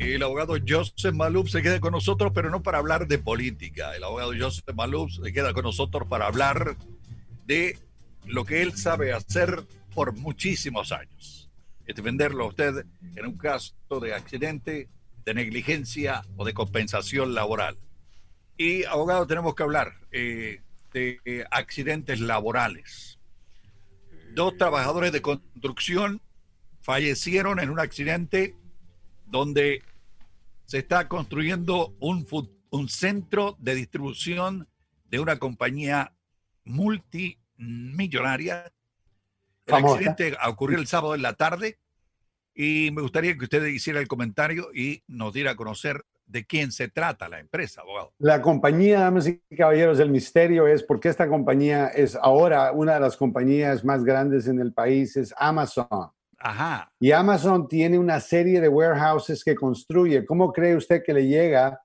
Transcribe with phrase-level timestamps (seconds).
[0.00, 3.94] el abogado Joseph Malouf se queda con nosotros, pero no para hablar de política.
[3.94, 6.76] El abogado Joseph Malouf se queda con nosotros para hablar
[7.46, 7.78] de
[8.24, 11.50] lo que él sabe hacer por muchísimos años.
[11.86, 12.86] Defenderlo a usted
[13.16, 14.88] en un caso de accidente,
[15.24, 17.76] de negligencia o de compensación laboral.
[18.56, 20.60] Y, abogado, tenemos que hablar eh,
[20.92, 23.18] de eh, accidentes laborales.
[24.34, 26.20] Dos trabajadores de construcción
[26.80, 28.54] fallecieron en un accidente
[29.30, 29.82] donde
[30.66, 32.26] se está construyendo un,
[32.70, 34.68] un centro de distribución
[35.04, 36.14] de una compañía
[36.64, 38.72] multimillonaria.
[39.66, 41.78] El accidente ocurrió el sábado en la tarde
[42.54, 46.70] y me gustaría que usted hiciera el comentario y nos diera a conocer de quién
[46.70, 48.12] se trata la empresa, abogado.
[48.18, 53.00] La compañía, damas y caballeros, del misterio es porque esta compañía es ahora una de
[53.00, 56.12] las compañías más grandes en el país, es Amazon.
[56.40, 56.90] Ajá.
[56.98, 60.24] Y Amazon tiene una serie de warehouses que construye.
[60.24, 61.78] ¿Cómo cree usted que le llega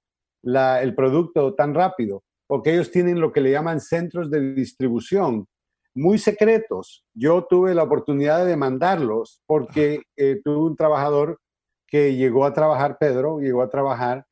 [0.43, 2.23] el producto tan rápido?
[2.47, 5.45] Porque ellos tienen lo que le llaman centros de distribución
[5.93, 7.05] muy secretos.
[7.13, 11.39] Yo tuve la oportunidad de demandarlos porque eh, tuve un trabajador
[11.87, 14.25] que llegó a trabajar, Pedro, llegó a trabajar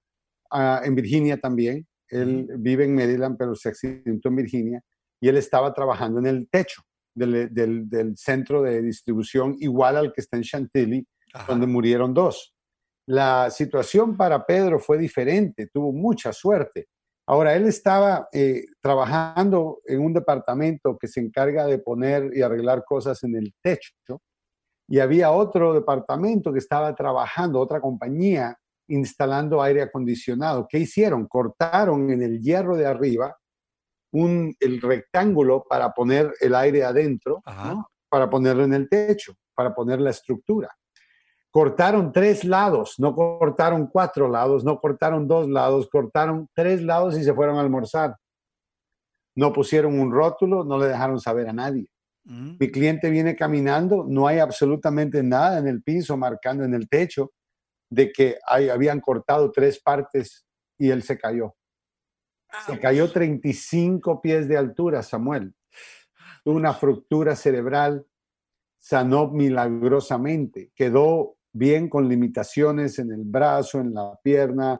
[0.83, 1.87] en Virginia también.
[2.09, 4.81] Él vive en Maryland, pero se accidentó en Virginia
[5.19, 6.83] y él estaba trabajando en el techo
[7.13, 11.07] del, del, centro de distribución, igual al que está en Chantilly,
[11.47, 12.53] donde murieron dos.
[13.07, 16.87] La situación para Pedro fue diferente, tuvo mucha suerte.
[17.27, 22.83] Ahora, él estaba eh, trabajando en un departamento que se encarga de poner y arreglar
[22.85, 23.93] cosas en el techo,
[24.87, 28.57] y había otro departamento que estaba trabajando, otra compañía
[28.89, 30.67] instalando aire acondicionado.
[30.69, 31.25] ¿Qué hicieron?
[31.27, 33.35] Cortaron en el hierro de arriba
[34.13, 37.41] un, el rectángulo para poner el aire adentro,
[38.09, 40.69] para ponerlo en el techo, para poner la estructura.
[41.51, 47.23] Cortaron tres lados, no cortaron cuatro lados, no cortaron dos lados, cortaron tres lados y
[47.23, 48.15] se fueron a almorzar.
[49.35, 51.87] No pusieron un rótulo, no le dejaron saber a nadie.
[52.25, 52.57] Mm.
[52.59, 57.31] Mi cliente viene caminando, no hay absolutamente nada en el piso marcando en el techo
[57.89, 60.45] de que habían cortado tres partes
[60.77, 61.55] y él se cayó.
[62.65, 65.53] Se cayó 35 pies de altura, Samuel.
[66.43, 68.05] Tuvo una fractura cerebral,
[68.79, 74.79] sanó milagrosamente, quedó bien con limitaciones en el brazo, en la pierna,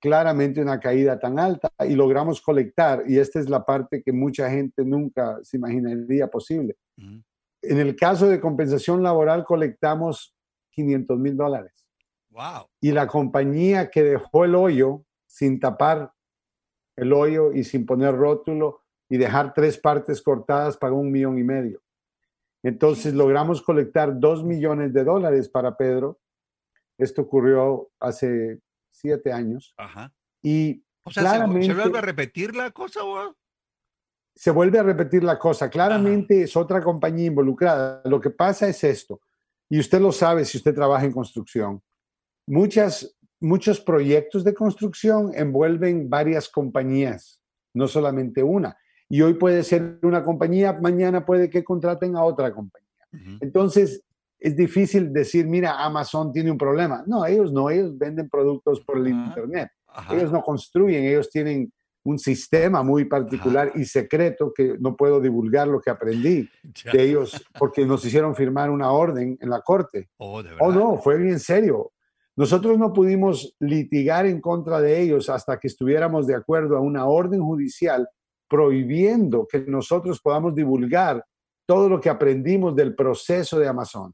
[0.00, 4.50] claramente una caída tan alta y logramos colectar, y esta es la parte que mucha
[4.50, 6.76] gente nunca se imaginaría posible.
[6.96, 10.34] En el caso de compensación laboral colectamos
[10.70, 11.86] 500 mil dólares.
[12.80, 16.12] Y la compañía que dejó el hoyo sin tapar
[16.96, 21.44] el hoyo y sin poner rótulo y dejar tres partes cortadas pagó un millón y
[21.44, 21.82] medio.
[22.62, 26.18] Entonces logramos colectar dos millones de dólares para Pedro.
[26.96, 28.60] Esto ocurrió hace
[28.90, 29.74] siete años.
[29.76, 30.12] Ajá.
[30.42, 33.04] Y o sea, claramente, ¿se, vuelve a repetir la cosa?
[33.04, 33.36] O?
[34.34, 35.68] Se vuelve a repetir la cosa.
[35.68, 38.00] Claramente es otra compañía involucrada.
[38.06, 39.20] Lo que pasa es esto,
[39.68, 41.82] y usted lo sabe si usted trabaja en construcción
[42.46, 47.40] muchas, muchos proyectos de construcción envuelven varias compañías,
[47.74, 48.76] no solamente una.
[49.08, 52.84] Y hoy puede ser una compañía, mañana puede que contraten a otra compañía.
[53.40, 54.02] Entonces,
[54.40, 57.04] es difícil decir, mira, Amazon tiene un problema.
[57.06, 59.70] No, ellos no, ellos venden productos por el Internet.
[60.10, 61.72] Ellos no construyen, ellos tienen
[62.02, 66.48] un sistema muy particular y secreto que no puedo divulgar lo que aprendí
[66.92, 70.10] de ellos porque nos hicieron firmar una orden en la corte.
[70.18, 71.92] Oh, ¿de oh no, fue bien serio.
[72.36, 77.06] Nosotros no pudimos litigar en contra de ellos hasta que estuviéramos de acuerdo a una
[77.06, 78.08] orden judicial
[78.48, 81.24] prohibiendo que nosotros podamos divulgar
[81.66, 84.12] todo lo que aprendimos del proceso de Amazon.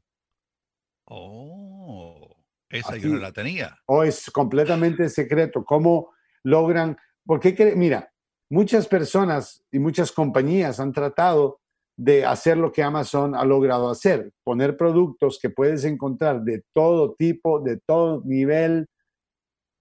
[1.05, 2.35] Oh,
[2.69, 3.77] esa yo no la tenía.
[3.85, 5.65] Oh, es completamente secreto.
[5.65, 6.11] ¿Cómo
[6.43, 6.97] logran?
[7.25, 8.11] Porque, mira,
[8.49, 11.60] muchas personas y muchas compañías han tratado
[11.97, 17.13] de hacer lo que Amazon ha logrado hacer, poner productos que puedes encontrar de todo
[17.15, 18.87] tipo, de todo nivel,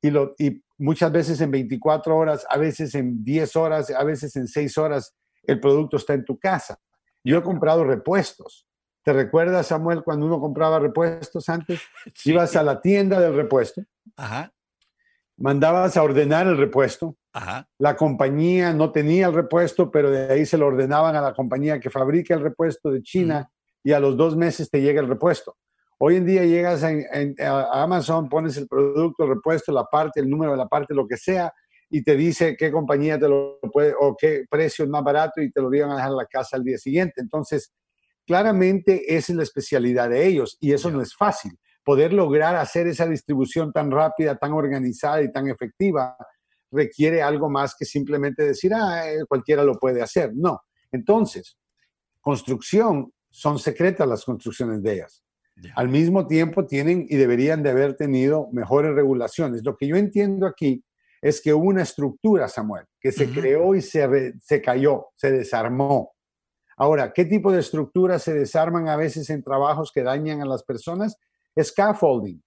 [0.03, 4.35] y, lo, y muchas veces en 24 horas, a veces en 10 horas, a veces
[4.37, 5.15] en 6 horas,
[5.45, 6.79] el producto está en tu casa.
[7.23, 8.67] Yo he comprado repuestos.
[9.03, 11.81] ¿Te recuerdas, Samuel, cuando uno compraba repuestos antes?
[12.25, 13.83] Ibas a la tienda del repuesto,
[14.17, 14.53] Ajá.
[15.37, 17.17] mandabas a ordenar el repuesto,
[17.79, 21.79] la compañía no tenía el repuesto, pero de ahí se lo ordenaban a la compañía
[21.79, 23.51] que fabrica el repuesto de China
[23.83, 25.57] y a los dos meses te llega el repuesto.
[25.99, 30.53] Hoy en día llegas a Amazon, pones el producto, el repuesto, la parte, el número
[30.53, 31.53] de la parte, lo que sea,
[31.91, 35.51] y te dice qué compañía te lo puede o qué precio es más barato y
[35.51, 37.21] te lo llevan a dejar a la casa al día siguiente.
[37.21, 37.73] Entonces,
[38.27, 41.59] claramente esa es la especialidad de ellos y eso no es fácil.
[41.83, 46.17] poder lograr hacer esa distribución tan rápida, tan organizada y tan efectiva
[46.71, 50.33] requiere algo más que simplemente decir, ah, eh, cualquiera lo puede hacer.
[50.35, 50.63] No.
[50.93, 51.59] Entonces,
[52.21, 55.23] construcción, son secretas las construcciones de ellas.
[55.75, 59.63] Al mismo tiempo tienen y deberían de haber tenido mejores regulaciones.
[59.63, 60.83] Lo que yo entiendo aquí
[61.21, 66.13] es que hubo una estructura, Samuel, que se creó y se, se cayó, se desarmó.
[66.79, 70.63] Ahora, ¿qué tipo de estructuras se desarman a veces en trabajos que dañan a las
[70.63, 71.17] personas?
[71.61, 72.43] Scaffolding.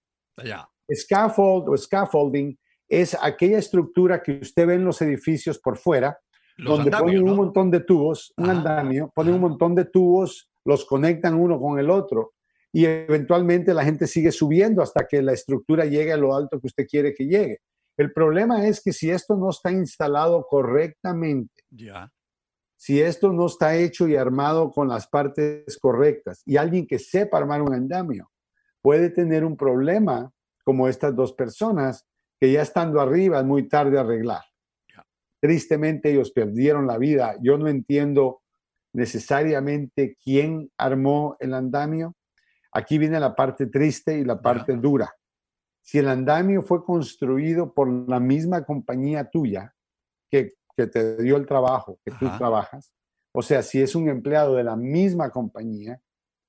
[0.92, 2.58] Scaffold o scaffolding
[2.90, 6.18] es aquella estructura que usted ve en los edificios por fuera,
[6.58, 11.34] donde ponen un montón de tubos, un andamio, ponen un montón de tubos, los conectan
[11.34, 12.34] uno con el otro
[12.72, 16.68] y eventualmente la gente sigue subiendo hasta que la estructura llegue a lo alto que
[16.68, 17.60] usted quiere que llegue.
[17.98, 21.64] El problema es que si esto no está instalado correctamente,
[22.76, 27.38] si esto no está hecho y armado con las partes correctas y alguien que sepa
[27.38, 28.30] armar un andamio
[28.82, 30.32] puede tener un problema
[30.64, 32.06] como estas dos personas
[32.44, 34.42] que ya estando arriba es muy tarde arreglar.
[35.40, 37.38] Tristemente ellos perdieron la vida.
[37.42, 38.42] Yo no entiendo
[38.92, 42.18] necesariamente quién armó el andamio.
[42.74, 45.10] Aquí viene la parte triste y la parte dura.
[45.82, 49.74] Si el andamio fue construido por la misma compañía tuya
[50.30, 52.94] que, te dio el trabajo, que tú trabajas,
[53.32, 55.98] o sea, si es un empleado de la misma compañía,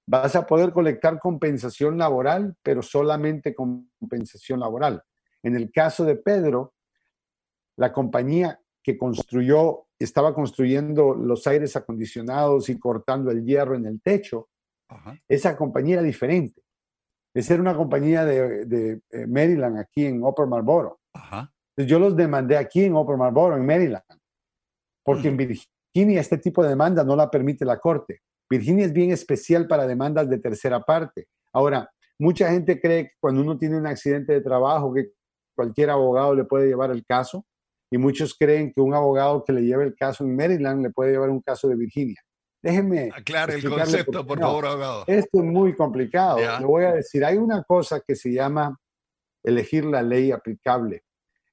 [0.08, 5.00] vas a poder colectar compensación laboral, pero solamente compensación laboral.
[5.44, 6.74] En el caso de Pedro,
[7.76, 14.00] la compañía que construyó, estaba construyendo los aires acondicionados y cortando el hierro en el
[14.00, 14.48] techo,
[15.28, 16.62] esa compañía era diferente.
[17.34, 21.00] Esa era una compañía de, eh, Maryland, aquí en Upper Marlboro.
[21.76, 24.04] yo los demandé aquí en Upper Marlboro, en Maryland,
[25.04, 28.22] porque en Virginia este tipo de demanda no la permite la corte.
[28.48, 31.28] Virginia es bien especial para demandas de tercera parte.
[31.52, 35.10] Ahora, mucha gente cree que cuando uno tiene un accidente de trabajo, que
[35.54, 37.46] cualquier abogado le puede llevar el caso,
[37.90, 41.12] y muchos creen que un abogado que le lleve el caso en Maryland le puede
[41.12, 42.20] llevar un caso de Virginia.
[42.62, 43.10] Déjenme.
[43.14, 45.04] Aclare el concepto, por, favor, abogado.
[45.06, 46.38] Esto es muy complicado.
[46.38, 48.78] Le voy a decir, hay una cosa que se llama
[49.42, 51.04] elegir la ley aplicable.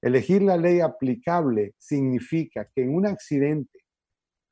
[0.01, 3.79] Elegir la ley aplicable significa que en un accidente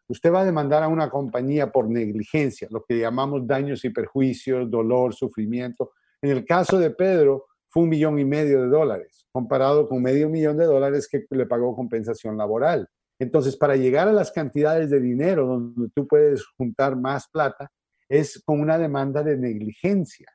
[0.09, 4.69] usted va a demandar a una compañía por negligencia, lo que llamamos daños y perjuicios,
[4.69, 5.93] dolor, sufrimiento.
[6.21, 10.29] En el caso de Pedro, fue un millón y medio de dólares, comparado con medio
[10.29, 12.87] millón de dólares que le pagó compensación laboral.
[13.19, 17.69] Entonces, para llegar a las cantidades de dinero donde tú puedes juntar más plata,
[18.07, 20.27] es con una demanda de negligencia.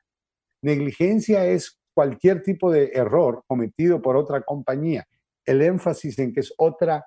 [0.61, 5.05] Negligencia es cualquier tipo de error cometido por otra compañía.
[5.45, 7.05] El énfasis en que es otra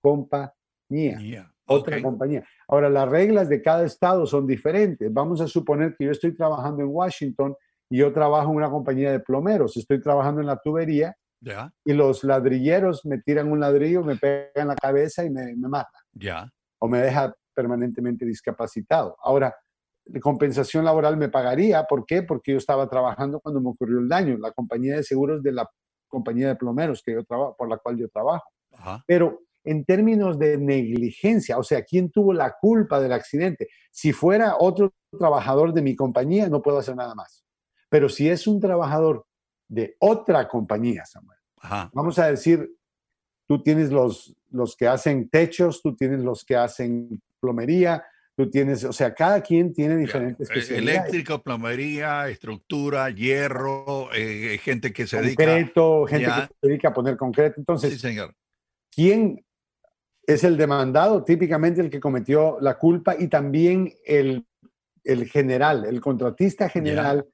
[0.00, 1.18] compañía
[1.66, 2.44] otra compañía.
[2.68, 5.12] Ahora, las reglas de cada estado son diferentes.
[5.12, 7.54] Vamos a suponer que yo estoy trabajando en Washington
[7.90, 9.76] y yo trabajo en una compañía de plomeros.
[9.76, 11.16] Estoy trabajando en la tubería
[11.84, 16.02] y los ladrilleros me tiran un ladrillo, me pegan la cabeza y me, me matan.
[16.12, 16.50] Ya.
[16.78, 19.16] O me deja permanentemente discapacitado.
[19.22, 19.54] Ahora,
[20.06, 21.84] la compensación laboral me pagaría.
[21.84, 22.22] ¿Por qué?
[22.22, 24.36] Porque yo estaba trabajando cuando me ocurrió el daño.
[24.38, 25.68] La compañía de seguros de la
[26.08, 28.44] compañía de plomeros que yo trabajo, por la cual yo trabajo.
[29.06, 33.68] Pero en términos de negligencia, o sea, ¿quién tuvo la culpa del accidente?
[33.90, 37.45] Si fuera otro trabajador de mi compañía, no puedo hacer nada más.
[37.88, 39.26] Pero si es un trabajador
[39.68, 41.38] de otra compañía, Samuel,
[41.92, 42.70] vamos a decir,
[43.46, 48.04] tú tienes los, los que hacen techos, tú tienes los que hacen plomería,
[48.36, 54.92] tú tienes, o sea, cada quien tiene diferentes eh, Eléctrico, plomería, estructura, hierro, eh, gente
[54.92, 55.44] que se dedica...
[55.44, 57.54] Concreto, gente que se dedica a poner concreto.
[57.58, 58.34] Entonces, sí, señor.
[58.96, 59.44] ¿quién
[60.26, 64.44] es el demandado, típicamente el que cometió la culpa, y también el,
[65.30, 67.26] general, el contratista general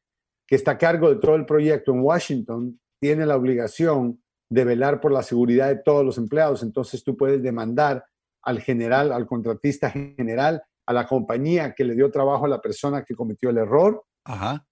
[0.52, 5.00] que está a cargo de todo el proyecto en Washington, tiene la obligación de velar
[5.00, 6.62] por la seguridad de todos los empleados.
[6.62, 8.04] Entonces tú puedes demandar
[8.42, 13.02] al general, al contratista general, a la compañía que le dio trabajo a la persona
[13.02, 14.04] que cometió el error.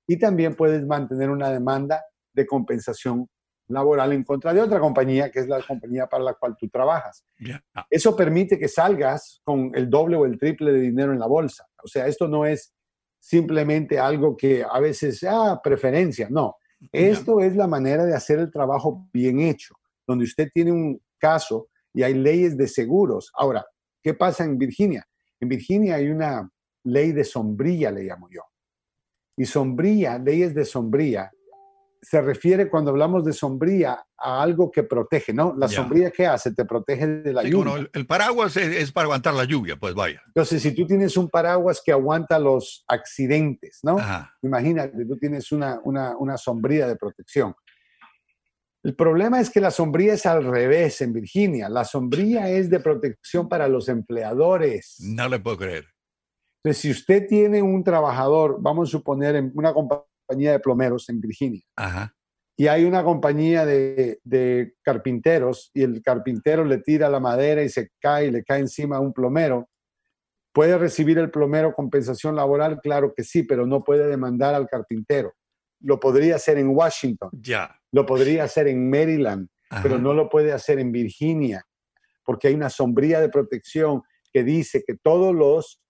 [0.07, 3.27] Y también puedes mantener una demanda de compensación
[3.69, 7.25] laboral en contra de otra compañía, que es la compañía para la cual tú trabajas.
[7.89, 11.65] Eso permite que salgas con el doble o el triple de dinero en la bolsa.
[11.83, 12.75] O sea, esto no es
[13.21, 16.57] simplemente algo que a veces, ah, preferencia, no.
[16.91, 19.75] Esto es la manera de hacer el trabajo bien hecho,
[20.07, 23.31] donde usted tiene un caso y hay leyes de seguros.
[23.35, 23.65] Ahora,
[24.03, 25.07] ¿qué pasa en Virginia?
[25.39, 26.51] En Virginia hay una
[26.85, 28.43] ley de sombrilla, le llamo yo.
[29.37, 31.31] Y sombrilla, leyes de sombrilla,
[32.03, 35.55] se refiere cuando hablamos de sombría a algo que protege, ¿no?
[35.57, 36.53] La sombría ¿qué hace?
[36.55, 37.89] Te protege de la lluvia.
[37.93, 40.23] el, paraguas es, para aguantar la lluvia, pues vaya.
[40.29, 43.99] Entonces, si tú tienes un paraguas que aguanta los accidentes, ¿no?
[44.43, 47.55] Imagínate, tú tienes una, una, una sombría de protección.
[48.83, 51.69] El problema es que la sombría es al revés en Virginia.
[51.69, 54.97] La sombría es de protección para los empleadores.
[55.01, 55.85] No le puedo creer.
[56.65, 61.21] Entonces, si usted tiene un trabajador, vamos a suponer en una compañía de plomeros en
[61.21, 61.63] Virginia,
[62.57, 67.71] y hay una compañía de, de, carpinteros y el carpintero le tira la madera y
[67.71, 69.71] se cae y le cae encima a un plomero,
[70.53, 72.81] ¿puede recibir el plomero compensación laboral?
[72.83, 75.33] Claro que sí, pero no puede demandar al carpintero.
[75.81, 77.81] Lo podría hacer en Washington, ya.
[77.93, 79.49] lo podría hacer en Maryland,
[79.83, 81.65] pero no lo puede hacer en Virginia,
[82.25, 85.81] porque hay una sombría de protección que dice que todos los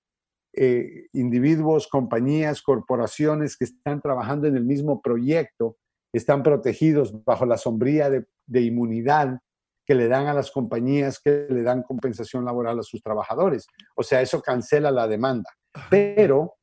[0.52, 5.76] eh, individuos, compañías, corporaciones que están trabajando en el mismo proyecto
[6.12, 9.40] están protegidos bajo la sombría de, de inmunidad
[9.86, 13.66] que le dan a las compañías que le dan compensación laboral a sus trabajadores.
[13.96, 15.50] O sea, eso cancela la demanda.
[15.88, 16.54] Pero,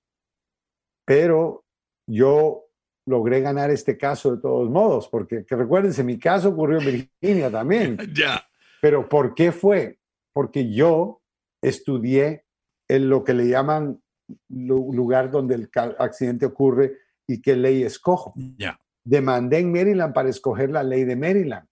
[1.05, 1.65] pero
[2.07, 2.67] yo
[3.05, 7.51] logré ganar este caso de todos modos, porque que recuérdense, mi caso ocurrió en Virginia
[7.51, 7.97] también.
[8.15, 8.45] ya.
[8.81, 9.99] Pero ¿por qué fue?
[10.33, 11.21] Porque yo
[11.61, 12.45] estudié
[12.87, 14.01] en lo que le llaman
[14.49, 18.33] lugar donde el accidente ocurre y qué ley escojo.
[18.57, 18.79] Ya.
[19.03, 21.65] Demandé en Maryland para escoger la ley de Maryland.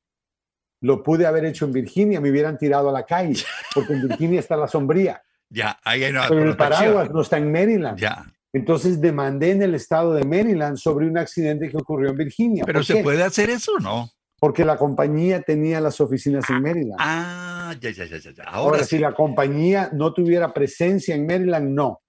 [0.81, 3.43] Lo pude haber hecho en Virginia, me hubieran tirado a la calle,
[3.74, 5.22] porque en Virginia está la sombría.
[5.50, 7.98] Ya, ahí hay Pero el paraguas no está en Maryland.
[7.98, 8.25] Ya.
[8.53, 12.63] Entonces demandé en el estado de Maryland sobre un accidente que ocurrió en Virginia.
[12.65, 14.10] ¿Pero se puede hacer eso o no?
[14.45, 16.97] Porque la compañía tenía las oficinas en Maryland.
[16.99, 18.43] Ah, ya, ya, ya, ya.
[18.43, 22.03] Ahora, si la compañía no tuviera presencia en Maryland, no.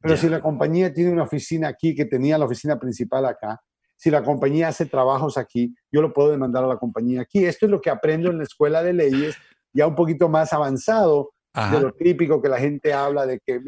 [0.00, 3.60] Pero si la compañía tiene una oficina aquí, que tenía la oficina principal acá,
[3.96, 7.44] si la compañía hace trabajos aquí, yo lo puedo demandar a la compañía aquí.
[7.44, 9.36] Esto es lo que aprendo en la escuela de leyes,
[9.72, 11.32] ya un poquito más avanzado,
[11.72, 13.58] de lo típico que la gente habla de que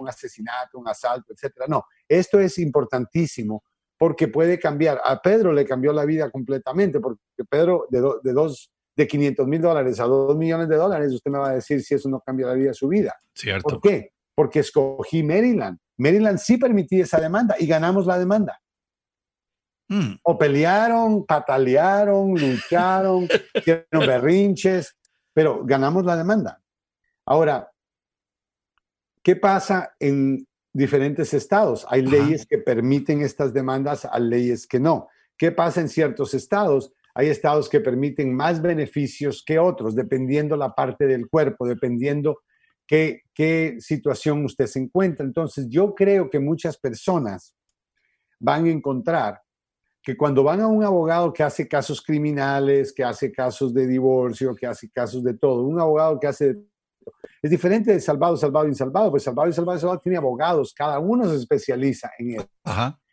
[0.00, 1.66] un asesinato, un asalto, etcétera.
[1.68, 3.62] No, esto es importantísimo
[4.02, 5.00] porque puede cambiar.
[5.04, 9.62] A Pedro le cambió la vida completamente, porque Pedro de, de dos de 500 mil
[9.62, 12.48] dólares a 2 millones de dólares, usted me va a decir si eso no cambia
[12.48, 13.14] la vida de su vida.
[13.32, 13.78] Cierto.
[13.78, 14.10] ¿Por qué?
[14.34, 15.78] Porque escogí Maryland.
[15.98, 18.60] Maryland sí permitía esa demanda y ganamos la demanda.
[19.88, 20.16] Hmm.
[20.24, 24.96] O pelearon, patalearon, lucharon, hicieron berrinches,
[25.32, 26.60] pero ganamos la demanda.
[27.24, 27.70] Ahora,
[29.22, 31.86] ¿qué pasa en diferentes estados?
[31.88, 35.08] Hay leyes que permiten estas demandas, hay leyes que no.
[35.36, 36.92] ¿Qué pasa en ciertos estados?
[37.14, 42.40] Hay estados que permiten más beneficios que otros, dependiendo la parte del cuerpo, dependiendo
[42.86, 45.26] qué, qué situación usted se encuentra.
[45.26, 47.54] Entonces, yo creo que muchas personas
[48.40, 49.40] van a encontrar
[50.02, 54.54] que cuando van a un abogado que hace casos criminales, que hace casos de divorcio,
[54.54, 56.56] que hace casos de todo, un abogado que hace
[57.42, 61.36] es diferente de salvado, salvado, insalvado, pues salvado, insalvado, salvado tiene abogados, cada uno se
[61.36, 62.48] especializa en eso.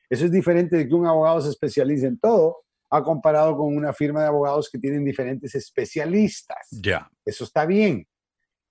[0.09, 3.93] Eso es diferente de que un abogado se especialice en todo, ha comparado con una
[3.93, 6.67] firma de abogados que tienen diferentes especialistas.
[6.71, 7.09] Ya.
[7.23, 8.07] Eso está bien.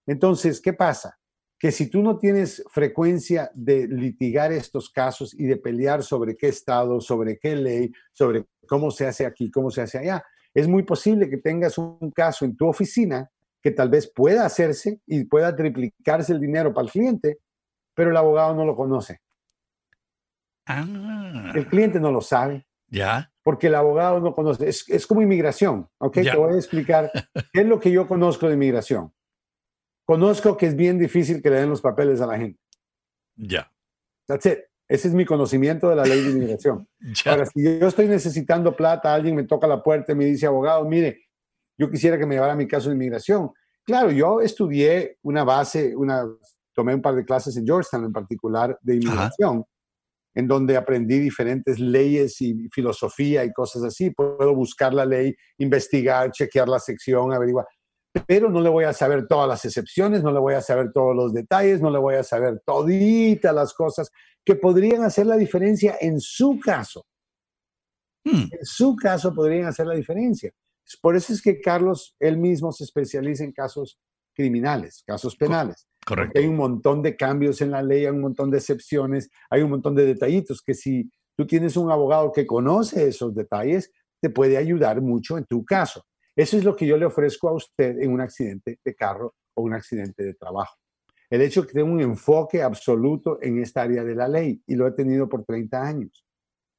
[0.07, 1.17] Entonces, ¿qué pasa?
[1.59, 6.49] Que si tú no tienes frecuencia de litigar estos casos y de pelear sobre qué
[6.49, 10.83] estado, sobre qué ley, sobre cómo se hace aquí, cómo se hace allá, es muy
[10.83, 13.31] posible que tengas un caso en tu oficina
[13.69, 17.39] que tal vez pueda hacerse y pueda triplicarse el dinero para el cliente,
[17.95, 19.21] pero el abogado no lo conoce.
[20.67, 21.53] Ah.
[21.55, 22.67] El cliente no lo sabe.
[22.87, 23.31] Ya.
[23.43, 24.67] Porque el abogado no conoce.
[24.69, 26.15] Es, como inmigración, ¿ok?
[26.15, 27.11] Te voy a explicar
[27.53, 29.13] qué es lo que yo conozco de inmigración.
[30.07, 32.59] Conozco que es bien difícil que le den los papeles a la gente.
[33.37, 33.71] Ya.
[34.27, 34.61] That's it.
[34.89, 36.89] Ese es mi conocimiento de la ley de inmigración.
[37.27, 40.87] Ahora, si yo estoy necesitando plata, alguien me toca la puerta y me dice, abogado,
[40.87, 41.28] mire,
[41.79, 43.51] yo quisiera que me llevara mi caso de inmigración.
[43.85, 46.25] Claro, yo estudié una base, una,
[46.75, 49.65] tomé un par de clases en Georgetown en particular de inmigración,
[50.35, 54.11] en donde aprendí diferentes leyes y filosofía y cosas así.
[54.11, 57.67] Puedo buscar la ley, investigar, chequear la sección, averiguar.
[58.27, 61.15] Pero no le voy a saber todas las excepciones, no le voy a saber todos
[61.15, 64.11] los detalles, no le voy a saber toditas las cosas
[64.45, 67.07] que podrían hacer la diferencia en su caso.
[68.25, 68.49] Hmm.
[68.51, 70.53] En su caso podrían hacer la diferencia.
[70.97, 73.99] Por eso es que Carlos, él mismo se especializa en casos
[74.35, 75.87] criminales, casos penales.
[76.07, 76.39] Correcto.
[76.39, 79.71] hay un montón de cambios en la ley, hay un montón de excepciones, hay un
[79.71, 84.57] montón de detallitos que si tú tienes un abogado que conoce esos detalles, te puede
[84.57, 86.05] ayudar mucho en tu caso.
[86.35, 89.63] Eso es lo que yo le ofrezco a usted en un accidente de carro o
[89.63, 90.77] un accidente de trabajo.
[91.29, 94.77] El hecho de que tenga un enfoque absoluto en esta área de la ley y
[94.77, 96.25] lo he tenido por 30 años.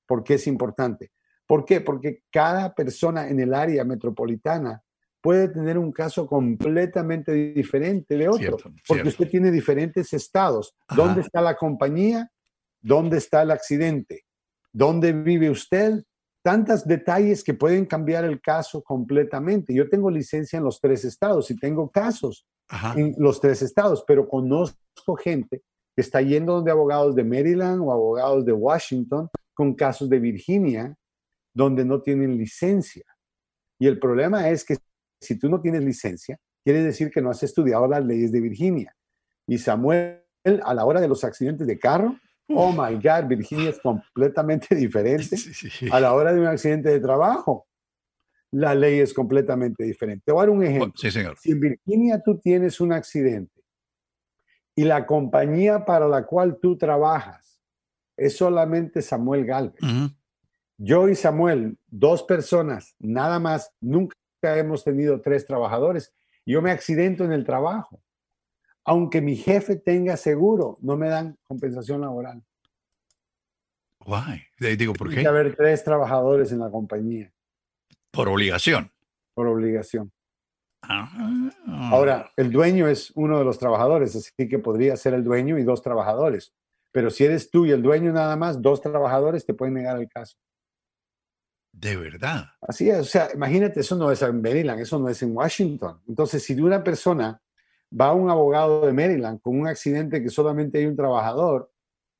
[0.07, 1.11] ¿Por qué es importante?
[1.49, 1.81] ¿Por qué?
[1.81, 4.83] Porque cada persona en el área metropolitana
[5.19, 8.55] puede tener un caso completamente diferente de otro,
[8.87, 10.75] porque usted tiene diferentes estados.
[10.95, 12.31] ¿Dónde está la compañía?
[12.79, 14.25] ¿Dónde está el accidente?
[14.71, 16.03] ¿Dónde vive usted?
[16.43, 19.73] Tantos detalles que pueden cambiar el caso completamente.
[19.73, 22.45] Yo tengo licencia en los tres estados y tengo casos
[22.95, 25.63] en los tres estados, pero conozco gente
[25.95, 30.95] que está yendo de abogados de Maryland o abogados de Washington con casos de Virginia
[31.53, 33.05] donde no tienen licencia.
[33.79, 34.77] Y el problema es que
[35.21, 38.95] si tú no tienes licencia, quiere decir que no has estudiado las leyes de Virginia.
[39.47, 40.21] Y Samuel,
[40.63, 42.15] a la hora de los accidentes de carro,
[42.49, 45.35] oh my God, Virginia es completamente diferente
[45.91, 47.67] a la hora de un accidente de trabajo.
[48.51, 50.23] La ley es completamente diferente.
[50.25, 50.93] Te voy a dar un ejemplo.
[50.95, 51.37] Sí, señor.
[51.37, 53.63] Si en Virginia tú tienes un accidente
[54.75, 57.61] y la compañía para la cual tú trabajas
[58.17, 59.81] es solamente Samuel Galvez,
[60.79, 66.15] yo y Samuel, dos personas, nada más, nunca hemos tenido tres trabajadores.
[66.45, 68.01] Yo me accidento en el trabajo.
[68.85, 72.41] Aunque mi jefe tenga seguro, no me dan compensación laboral.
[74.05, 74.77] Why?
[74.77, 75.27] Digo, ¿por qué?
[75.27, 77.29] haber tres trabajadores en la compañía.
[78.09, 78.89] Por obligación.
[79.33, 80.13] Por obligación.
[80.81, 81.51] Ah.
[81.91, 85.63] Ahora, el dueño es uno de los trabajadores, así que podría ser el dueño y
[85.63, 86.53] dos trabajadores.
[86.93, 90.07] Pero si eres tú y el dueño nada más, dos trabajadores te pueden negar el
[90.07, 90.37] caso.
[91.79, 92.45] De verdad.
[92.61, 96.01] Así es, o sea, imagínate, eso no es en Maryland, eso no es en Washington.
[96.09, 97.41] Entonces, si una persona
[97.99, 101.71] va a un abogado de Maryland con un accidente que solamente hay un trabajador,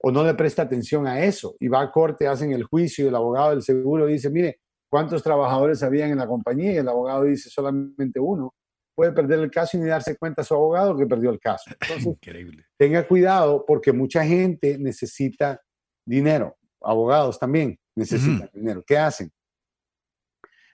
[0.02, 3.08] o no le presta atención a eso, y va a corte, hacen el juicio, y
[3.10, 6.72] el abogado del seguro dice, mire, ¿cuántos trabajadores habían en la compañía?
[6.72, 8.56] Y el abogado dice, solamente uno.
[8.96, 11.70] Puede perder el caso y ni darse cuenta a su abogado que perdió el caso.
[12.06, 12.66] Increíble.
[12.78, 15.62] Tenga cuidado porque mucha gente necesita
[16.06, 16.56] dinero.
[16.82, 18.84] Abogados también necesitan dinero.
[18.88, 19.30] ¿Qué hacen?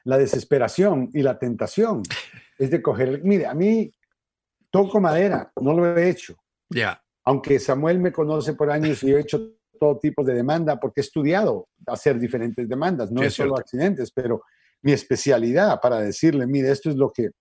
[0.05, 2.03] La desesperación y la tentación
[2.57, 3.91] es de coger, mire, a mí
[4.69, 6.35] toco madera, no lo he hecho.
[6.69, 7.01] Ya.
[7.24, 11.03] Aunque Samuel me conoce por años y he hecho todo tipo de demanda porque he
[11.03, 14.43] estudiado hacer diferentes demandas, no es, solo accidentes, pero
[14.83, 17.31] mi especialidad para decirle, mire, esto es lo que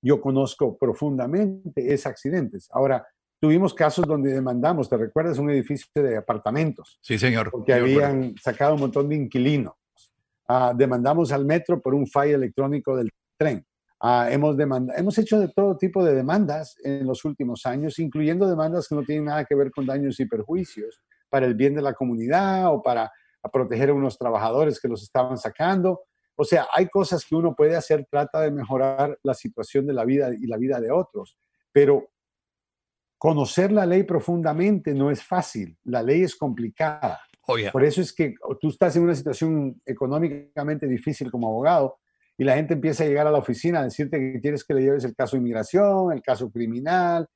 [0.00, 2.68] yo conozco profundamente, es accidentes.
[2.70, 3.04] Ahora,
[3.40, 5.38] tuvimos casos donde demandamos, ¿te recuerdas?
[5.38, 6.98] Un edificio de apartamentos.
[7.02, 7.50] Sí, señor.
[7.50, 9.74] Porque habían sacado un montón de inquilinos.
[10.48, 13.64] Ah, demandamos al metro por un fallo electrónico del tren.
[14.00, 14.56] Ah, hemos,
[14.96, 19.02] hemos hecho de todo tipo de demandas en los últimos años, incluyendo demandas que no
[19.02, 22.82] tienen nada que ver con daños y perjuicios para el bien de la comunidad o
[22.82, 23.10] para
[23.52, 26.02] proteger a unos trabajadores que los estaban sacando.
[26.36, 30.04] O sea, hay cosas que uno puede hacer, trata de mejorar la situación de la
[30.04, 31.36] vida y la vida de otros,
[31.72, 32.08] pero
[33.18, 37.20] conocer la ley profundamente no es fácil, la ley es complicada.
[37.72, 41.98] Por eso es que tú estás en una situación económicamente difícil como abogado
[42.36, 44.82] y la gente empieza a llegar a la oficina a decirte que quieres que le
[44.82, 47.26] lleves el caso de inmigración, el caso criminal,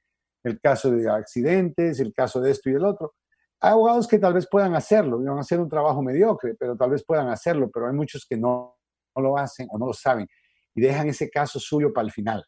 [0.45, 3.15] el caso de accidentes, el caso de esto y del otro.
[3.61, 6.91] Hay abogados que tal vez puedan hacerlo, van a hacer un trabajo mediocre, pero tal
[6.91, 8.77] vez puedan hacerlo, pero hay muchos que no,
[9.17, 10.27] no lo hacen o no lo saben
[10.75, 12.45] y dejan ese caso suyo para el final.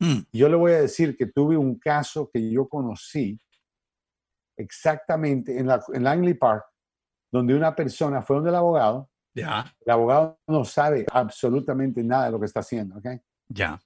[0.00, 0.20] Mm.
[0.32, 3.38] Yo le voy a decir que tuve un caso que yo conocí
[4.56, 6.64] exactamente en, la, en Langley Park,
[7.30, 9.08] donde una persona fue donde el abogado.
[9.34, 9.72] Ya.
[9.84, 13.06] El abogado no sabe absolutamente nada de lo que está haciendo, ¿ok?
[13.48, 13.80] Ya.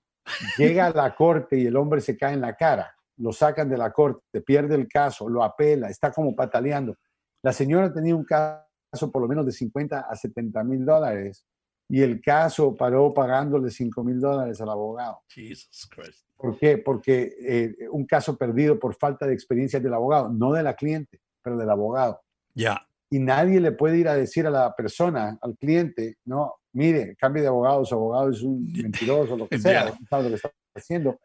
[0.57, 2.95] Llega a la corte y el hombre se cae en la cara.
[3.19, 6.97] Lo sacan de la corte, pierde el caso, lo apela, está como pataleando.
[7.43, 11.47] La señora tenía un caso por lo menos de 50 a 70 mil dólares
[11.89, 15.21] y el caso paró pagándole 5 mil dólares al abogado.
[15.29, 16.25] Jesus Christ.
[16.37, 16.79] ¿Por qué?
[16.79, 21.21] Porque eh, un caso perdido por falta de experiencia del abogado, no de la cliente,
[21.43, 22.23] pero del abogado.
[22.55, 27.15] Ya y nadie le puede ir a decir a la persona, al cliente, no, mire,
[27.17, 30.35] cambie de abogado, su abogado es un mentiroso, lo que sea, no sabe lo que
[30.35, 31.21] está haciendo.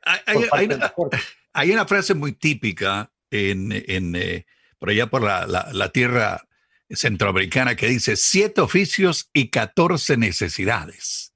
[1.52, 4.46] Hay, una, frase muy típica en, en eh,
[4.78, 6.48] por allá por la, la, tierra
[6.92, 11.34] centroamericana que dice siete oficios y catorce necesidades.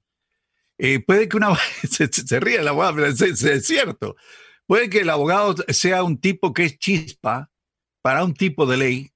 [0.78, 1.48] Eh, puede que una
[1.90, 4.14] se, se ríe el abogado, pero es cierto.
[4.68, 7.50] Puede que el abogado sea un tipo que es chispa
[8.02, 9.13] para un tipo de ley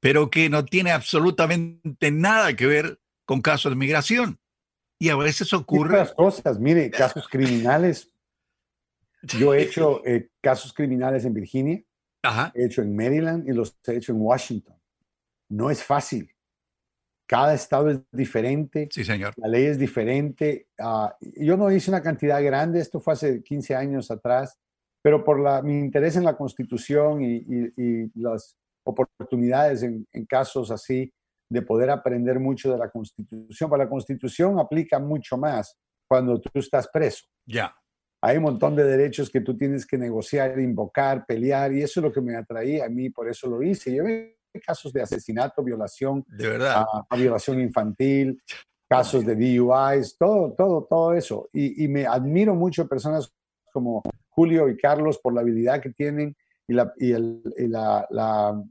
[0.00, 4.40] pero que no tiene absolutamente nada que ver con casos de migración.
[4.98, 5.94] Y a veces ocurre...
[5.94, 8.12] Otras cosas, mire, casos criminales.
[9.22, 11.82] Yo he hecho eh, casos criminales en Virginia,
[12.54, 14.76] he hecho en Maryland y los he hecho en Washington.
[15.50, 16.34] No es fácil.
[17.26, 18.88] Cada estado es diferente.
[18.90, 19.34] Sí, señor.
[19.36, 20.66] La ley es diferente.
[20.78, 24.58] Ah, yo no hice una cantidad grande, esto fue hace 15 años atrás,
[25.02, 28.56] pero por la, mi interés en la constitución y, y, y las
[28.90, 31.12] oportunidades en, casos así,
[31.48, 33.70] de poder aprender mucho de la Constitución.
[33.70, 35.76] Pero la Constitución aplica mucho más
[36.08, 37.24] cuando tú estás preso.
[37.46, 37.74] Ya.
[38.22, 42.04] Hay un montón de derechos que tú tienes que negociar, invocar, pelear, y eso es
[42.04, 43.94] lo que me atraía a mí, por eso lo hice.
[43.94, 46.84] Yo vi casos de asesinato, violación, de verdad.
[47.08, 48.42] A, violación infantil,
[48.88, 51.48] casos de DUIs, todo, todo, todo eso.
[51.52, 53.32] Y, y, me admiro mucho personas
[53.72, 58.06] como Julio y Carlos por la habilidad que tienen y la, y el, y la,
[58.10, 58.62] la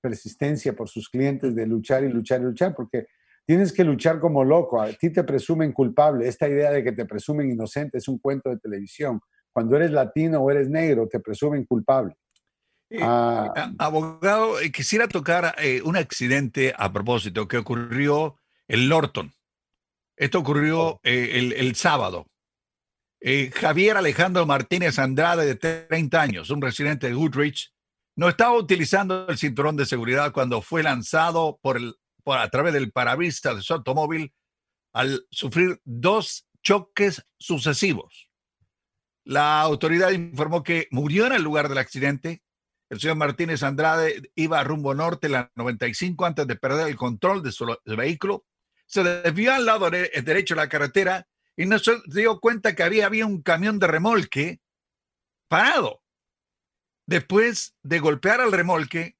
[0.00, 3.06] persistencia por sus clientes de luchar y luchar y luchar, porque
[3.46, 4.80] tienes que luchar como loco.
[4.80, 6.28] A ti te presumen culpable.
[6.28, 9.20] Esta idea de que te presumen inocente es un cuento de televisión.
[9.52, 12.14] Cuando eres latino o eres negro, te presumen culpable.
[12.90, 18.36] Eh, ah, abogado, eh, quisiera tocar eh, un accidente a propósito que ocurrió
[18.66, 19.32] en Lorton.
[20.16, 21.00] Esto ocurrió oh.
[21.04, 22.26] el, el, sábado.
[23.54, 27.72] Javier Alejandro Martínez Andrade, de 30 años, un residente de Goodrich,
[28.16, 32.72] no estaba utilizando el cinturón de seguridad cuando fue lanzado por el, por, a través
[32.72, 34.32] del parabrisas de su automóvil
[34.92, 38.28] al sufrir dos choques sucesivos.
[39.24, 42.42] La autoridad informó que murió en el lugar del accidente.
[42.88, 47.52] El señor Martínez Andrade iba rumbo norte, la 95, antes de perder el control de
[47.52, 48.44] su vehículo.
[48.86, 53.06] Se desvió al lado derecho de la carretera y no se dio cuenta que había,
[53.06, 54.60] había un camión de remolque
[55.48, 56.02] parado.
[57.10, 59.16] Después de golpear al remolque,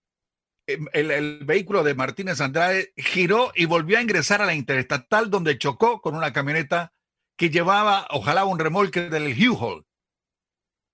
[0.69, 5.59] em, el, vehículo de Martínez Andrade giró y volvió a ingresar a la interestatal donde
[5.59, 6.93] chocó con una camioneta
[7.37, 9.85] que llevaba, ojalá, un remolque del U-Haul.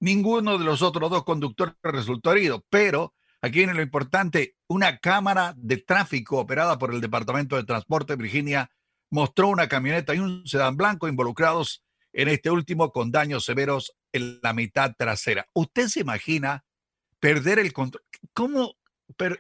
[0.01, 5.53] Ninguno de los otros dos conductores resultó herido, pero aquí viene lo importante, una cámara
[5.59, 8.71] de tráfico operada por el Departamento de Transporte de Virginia
[9.11, 14.41] mostró una camioneta y un sedán blanco involucrados en este último con daños severos en
[14.43, 15.47] la mitad trasera.
[15.53, 16.65] ¿Usted se imagina
[17.27, 18.03] perder el control.
[18.33, 18.75] ¿Cómo,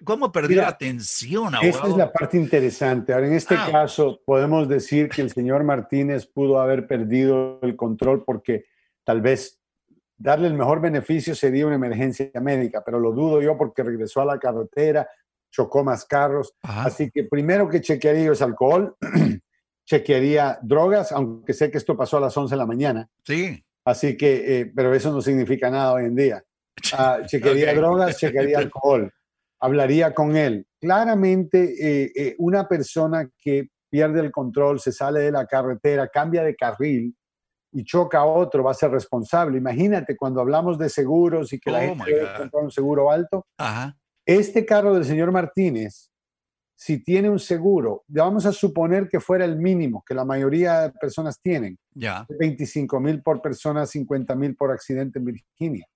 [0.04, 1.54] cómo perder la atención?
[1.62, 3.12] Esa es la parte interesante.
[3.12, 3.68] Ahora, en este ah.
[3.70, 8.64] caso, podemos decir que el señor Martínez pudo haber perdido el control porque
[9.04, 9.60] tal vez
[10.18, 14.24] darle el mejor beneficio sería una emergencia médica, pero lo dudo yo porque regresó a
[14.24, 15.08] la carretera,
[15.50, 16.54] chocó más carros.
[16.62, 18.96] Así que primero que chequearía es alcohol,
[19.86, 23.08] chequearía drogas, aunque sé que esto pasó a las 11 de la mañana.
[23.24, 23.62] Sí.
[23.84, 26.42] Así que, eh, pero eso no significa nada hoy en día.
[26.92, 29.10] Ah, chequearía drogas, chequearía alcohol,
[29.60, 30.66] hablaría con él.
[30.80, 36.42] Claramente, eh, eh, una persona que pierde el control, se sale de la carretera, cambia
[36.42, 37.16] de carril
[37.72, 39.58] y choca a otro, va a ser responsable.
[39.58, 43.46] Imagínate cuando hablamos de seguros y que la oh gente debe comprar un seguro alto.
[44.24, 46.10] Este carro del señor Martínez,
[46.74, 50.90] si tiene un seguro, vamos a suponer que fuera el mínimo que la mayoría de
[50.92, 51.78] personas tienen.
[51.94, 52.26] Ya.
[52.28, 55.86] 25 mil por persona, 50 mil por accidente en Virginia.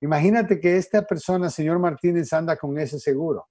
[0.00, 3.46] Imagínate que esta persona, señor Martínez, anda con ese seguro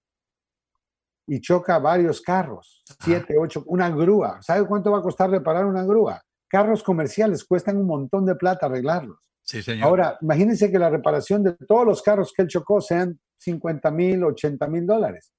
[1.27, 4.41] y choca varios carros, siete, ocho, una grúa.
[4.41, 6.21] ¿Sabe cuánto va a costar reparar una grúa?
[6.47, 9.17] Carros comerciales cuestan un montón de plata arreglarlos.
[9.41, 9.87] Sí, señor.
[9.87, 14.23] Ahora, imagínense que la reparación de todos los carros que él chocó sean 50 mil,
[14.23, 15.33] 80 mil dólares.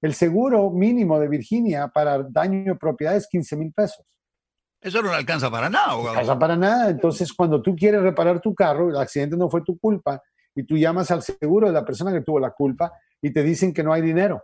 [0.00, 4.04] El seguro mínimo de Virginia para daño de propiedad es 15 mil pesos.
[4.80, 6.90] Eso no alcanza para nada, No alcanza para nada.
[6.90, 10.22] Entonces, cuando tú quieres reparar tu carro, el accidente no fue tu culpa,
[10.58, 12.92] y tú llamas al seguro de la persona que tuvo la culpa
[13.22, 14.42] y te dicen que no hay dinero.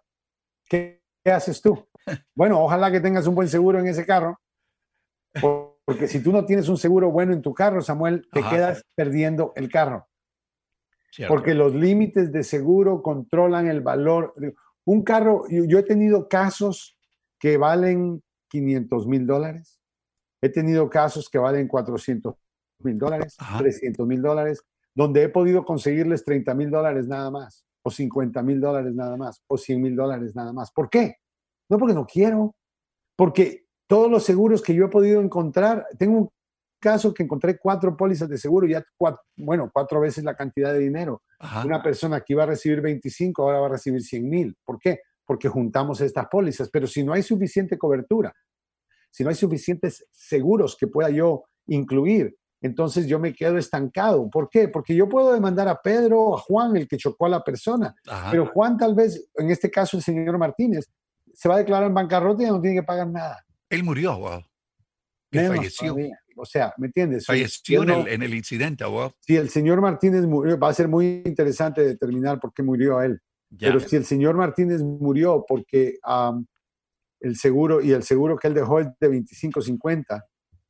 [0.64, 1.88] ¿Qué, haces tú?
[2.36, 4.38] Bueno, ojalá que tengas un buen seguro en ese carro,
[5.86, 9.54] porque si tú no tienes un seguro bueno en tu carro, Samuel, te quedas perdiendo
[9.56, 10.06] el carro.
[11.26, 14.34] Porque los límites de seguro controlan el valor.
[14.84, 16.98] Un carro, yo he tenido casos
[17.38, 19.80] que valen 500 mil dólares.
[20.42, 22.34] He tenido casos que valen 400
[22.80, 24.62] mil dólares, 300 mil dólares
[24.94, 29.42] donde he podido conseguirles 30 mil dólares nada más, o 50 mil dólares nada más,
[29.46, 30.70] o 100 mil dólares nada más.
[30.72, 31.16] ¿Por qué?
[31.68, 32.54] No porque no quiero,
[33.16, 36.30] porque todos los seguros que yo he podido encontrar, tengo un
[36.80, 38.84] caso que encontré cuatro pólizas de seguro, ya
[39.36, 41.22] bueno, cuatro veces la cantidad de dinero.
[41.64, 44.56] Una persona que iba a recibir 25, ahora va a recibir 100 mil.
[44.64, 45.00] ¿Por qué?
[45.26, 48.34] Porque juntamos estas pólizas, pero si no hay suficiente cobertura,
[49.10, 54.30] si no hay suficientes seguros que pueda yo incluir, entonces yo me quedo estancado.
[54.30, 54.68] ¿Por qué?
[54.68, 57.94] Porque yo puedo demandar a Pedro o a Juan, el que chocó a la persona,
[58.30, 60.90] pero Juan tal vez, en este caso el señor Martínez,
[61.34, 63.44] se va a declarar en bancarrota y no tiene que pagar nada.
[63.68, 64.42] Él murió, wow.
[65.32, 65.94] Él falleció.
[66.36, 67.26] O sea, ¿me entiendes?
[67.26, 69.12] Falleció en, el, incidente, wow.
[69.20, 73.04] Si el señor Martínez murió, va a ser muy interesante determinar por qué murió a
[73.04, 73.20] él.
[73.58, 75.98] Pero si el señor Martínez murió porque
[77.20, 80.24] el seguro y el seguro que él dejó es de 25.50,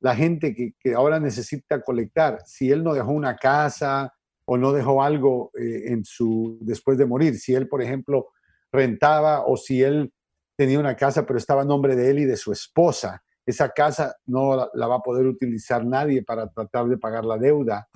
[0.05, 4.13] la gente que, ahora necesita colectar, si él no dejó una casa
[4.45, 8.27] o no dejó algo eh, en su, después de morir, si él, por ejemplo,
[8.71, 10.13] rentaba o si él
[10.59, 13.25] tenía una casa, pero estaba a nombre de él y de su esposa.
[13.47, 17.89] Esa casa no la, va a poder utilizar nadie para tratar de pagar la deuda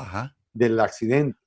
[0.55, 1.39] del accidente.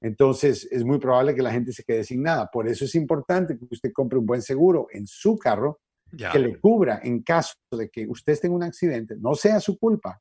[0.00, 2.50] Entonces, es muy probable que la gente se quede sin nada.
[2.52, 6.58] Por eso es importante que usted compre un buen seguro en su carro que le
[6.60, 10.20] cubra en caso de que usted tenga un accidente, no sea su culpa,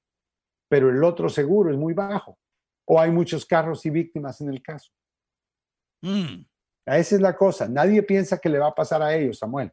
[0.70, 2.38] pero el otro seguro es muy bajo.
[2.86, 4.92] O hay muchos carros y víctimas en el caso.
[6.02, 6.46] Mm.
[6.86, 7.68] Esa es la cosa.
[7.70, 9.72] Nadie piensa que le va a pasar a ellos, Samuel.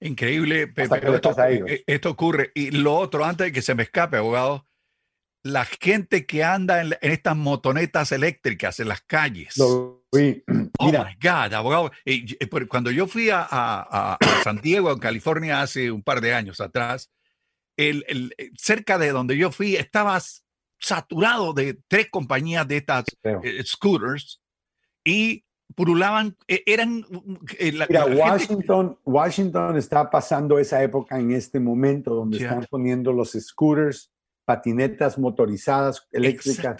[0.00, 2.50] Increíble, pero eh, esto, ocurre.
[2.54, 4.66] Y lo otro, antes de que se me escape, abogado,
[5.44, 9.56] la gente que anda en, estas motonetas eléctricas en las calles.
[9.58, 10.42] Lo vi.
[10.76, 11.92] Oh my God, abogado.
[12.68, 17.12] cuando yo fui a, San Diego, en California, hace un par de años atrás,
[17.76, 18.04] el,
[18.36, 20.20] eh, cerca de donde yo fui, estaba
[20.80, 24.42] saturado de tres compañías de estas eh, scooters
[25.04, 25.44] y
[25.76, 27.06] purulaban, eran...
[27.58, 33.32] Eh, Mira, Washington, Washington está pasando esa época en este momento donde están poniendo los
[33.32, 34.10] scooters,
[34.44, 36.76] patinetas motorizadas eléctricas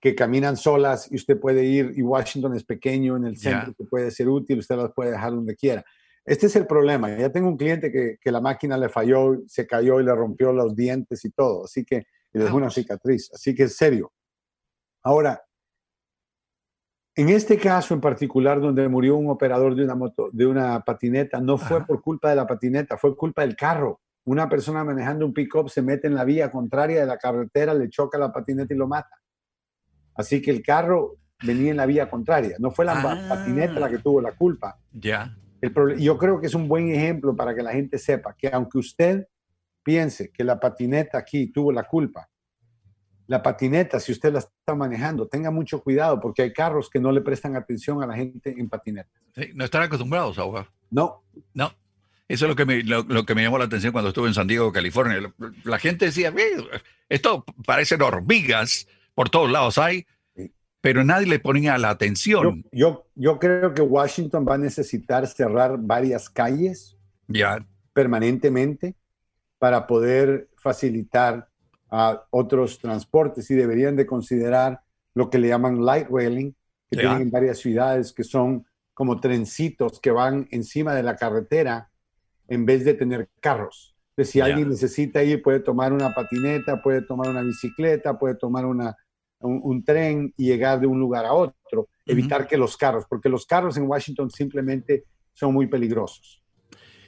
[0.00, 3.84] que caminan solas y usted puede ir, y Washington es pequeño en el centro, que
[3.84, 5.84] puede ser útil, usted las puede dejar donde quiera.
[6.24, 7.16] Este es el problema.
[7.16, 10.52] Ya tengo un cliente que, que la máquina le falló, se cayó y le rompió
[10.52, 14.12] los dientes y todo, así que le dejó una cicatriz, así que es serio.
[15.02, 15.42] Ahora,
[17.16, 21.40] en este caso en particular, donde murió un operador de una, moto, de una patineta,
[21.40, 24.00] no fue por culpa de la patineta, fue culpa del carro.
[24.28, 27.88] Una persona manejando un pick-up se mete en la vía contraria de la carretera, le
[27.88, 29.18] choca la patineta y lo mata.
[30.14, 33.26] Así que el carro venía en la vía contraria, no fue la ah.
[33.26, 34.78] patineta la que tuvo la culpa.
[34.92, 35.34] Ya.
[35.96, 39.26] yo creo que es un buen ejemplo para que la gente sepa que aunque usted
[39.82, 42.28] piense que la patineta aquí tuvo la culpa,
[43.28, 47.12] la patineta, si usted la está manejando, tenga mucho cuidado porque hay carros que no
[47.12, 49.08] le prestan atención a la gente en patineta.
[49.54, 51.22] no están acostumbrados, a No.
[51.54, 51.72] No.
[52.28, 54.46] Eso es lo que, me, lo, que me llamó la atención cuando estuve en San
[54.46, 55.32] Diego, California.
[55.64, 56.32] La, gente decía,
[57.08, 60.06] esto parecen hormigas, por todos lados hay,
[60.82, 62.64] pero nadie le ponía la atención.
[62.70, 67.66] Yo, yo, creo que Washington va a necesitar cerrar varias calles ya.
[67.94, 68.94] permanentemente
[69.58, 71.48] para poder facilitar
[71.90, 74.82] a otros transportes y deberían de considerar
[75.14, 76.54] lo que le llaman light railing,
[76.90, 81.90] que tienen en varias ciudades, que son como trencitos que van encima de la carretera
[82.48, 83.94] en vez de tener carros.
[84.10, 88.66] Entonces, si alguien necesita ir, puede tomar una patineta, puede tomar una bicicleta, puede tomar
[88.66, 88.96] una,
[89.40, 91.88] un, tren y llegar de un lugar a otro.
[92.04, 96.42] Evitar que los carros, porque los carros en Washington simplemente son muy peligrosos.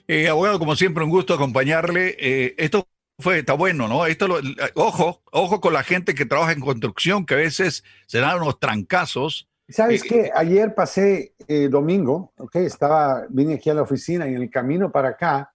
[0.07, 2.16] Eh, abogado, como siempre, un gusto acompañarle.
[2.20, 2.87] Eh, esto
[3.18, 4.07] fue, está bueno, ¿no?
[4.07, 4.29] Esto
[4.74, 8.61] ojo, ojo con la gente que trabaja en construcción, que a veces se dan unos
[8.61, 9.48] trancazos.
[9.71, 10.31] ¿Sabes qué?
[10.35, 14.91] Ayer pasé eh, domingo, ok, estaba, vine aquí a la oficina y en el camino
[14.91, 15.53] para acá,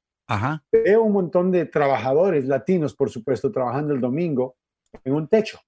[0.71, 4.55] veo un montón de trabajadores latinos, por supuesto, trabajando el domingo
[5.03, 5.59] en un techo.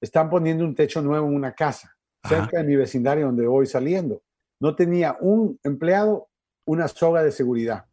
[0.00, 4.22] Están poniendo un techo nuevo en una casa, cerca de mi vecindario donde voy saliendo.
[4.60, 6.28] No tenía un empleado,
[6.66, 7.86] una soga de seguridad.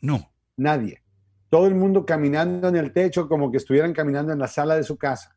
[0.00, 0.30] No.
[0.56, 1.02] Nadie.
[1.48, 4.84] Todo el mundo caminando en el techo como que estuvieran caminando en la sala de
[4.84, 5.33] su casa.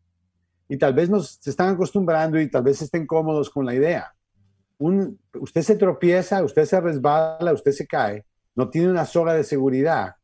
[0.69, 4.13] Y tal vez nos se están acostumbrando y tal vez estén cómodos con la idea.
[4.80, 8.25] Un, usted se tropieza, usted se resbala, usted se cae,
[8.56, 10.15] no tiene una soga de seguridad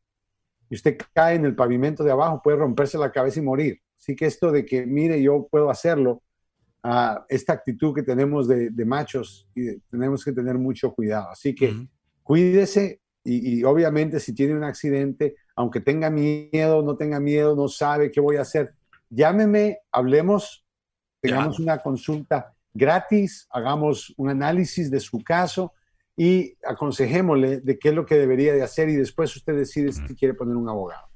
[0.68, 3.78] y usted cae en el pavimento de abajo, puede romperse la cabeza y morir.
[3.98, 6.22] Así que esto de que, mire, yo puedo hacerlo,
[6.84, 11.30] uh, esta actitud que tenemos de, machos, y tenemos que tener mucho cuidado.
[11.30, 11.86] Así que
[12.22, 18.10] cuídese, y, obviamente si tiene un accidente, aunque tenga miedo, no tenga miedo, no sabe
[18.10, 18.74] qué voy a hacer,
[19.14, 20.64] llámeme, hablemos,
[21.20, 25.74] tengamos una consulta gratis, hagamos un análisis de su caso
[26.16, 30.02] y aconsejémosle de qué es lo que debería de hacer y después usted decide si
[30.14, 31.06] quiere poner un abogado.